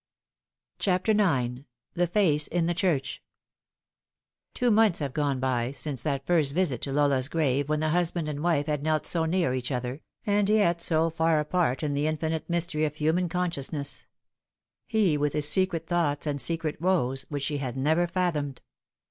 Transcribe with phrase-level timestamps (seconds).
[0.79, 1.65] CHAPTER IX.
[1.93, 3.21] THE FACE IN THE CHURCH.
[4.55, 5.39] Two months had gone
[5.73, 9.25] since that first visit to Lola's grave, when the husband and wife had knelt so
[9.25, 14.07] near each other, and yet BO far apart in the infinite mystery of human consciousness;
[14.87, 18.63] he with his secret thoughts and secret woes, which she had never fathomed.